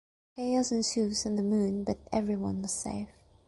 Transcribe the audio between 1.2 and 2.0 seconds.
on the moon but